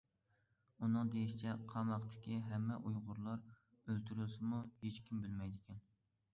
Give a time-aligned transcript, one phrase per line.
[0.85, 5.89] ئۇنىڭ دېيىشىچە قاماقتىكى ھەممە ئۇيغۇرلار ئۆلتۈرۈلسىمۇ ھېچ كىم بىلمەيدىكەن.